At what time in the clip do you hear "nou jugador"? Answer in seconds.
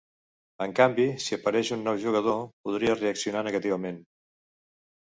1.89-2.43